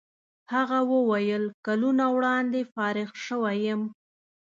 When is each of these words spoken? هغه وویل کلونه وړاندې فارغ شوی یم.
هغه 0.53 0.79
وویل 0.93 1.43
کلونه 1.65 2.03
وړاندې 2.15 2.69
فارغ 2.73 3.09
شوی 3.25 3.57
یم. 3.67 3.81